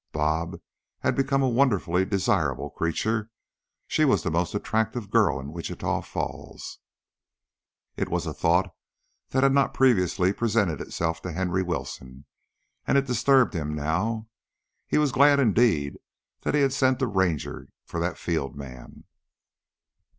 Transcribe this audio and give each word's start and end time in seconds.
"Bob" 0.13 0.59
had 1.01 1.15
become 1.15 1.43
a 1.43 1.47
wonderfully 1.47 2.03
desirable 2.05 2.71
creature, 2.71 3.29
she 3.85 4.03
was 4.03 4.23
the 4.23 4.31
most 4.31 4.55
attractive 4.55 5.11
girl 5.11 5.39
in 5.39 5.51
Wichita 5.53 6.01
Falls 6.01 6.79
It 7.97 8.09
was 8.09 8.25
a 8.25 8.33
thought 8.33 8.73
that 9.29 9.43
had 9.43 9.51
not 9.51 9.75
previously 9.75 10.33
presented 10.33 10.81
itself 10.81 11.21
to 11.21 11.31
Henry 11.31 11.61
Wilson, 11.61 12.25
and 12.87 12.97
it 12.97 13.05
disturbed 13.05 13.53
him 13.53 13.75
now. 13.75 14.27
He 14.87 14.97
was 14.97 15.11
glad, 15.11 15.39
indeed, 15.39 15.97
that 16.41 16.55
he 16.55 16.61
had 16.61 16.73
sent 16.73 16.97
to 16.97 17.05
Ranger 17.05 17.67
for 17.85 17.99
that 17.99 18.17
field 18.17 18.55
man. 18.55 19.03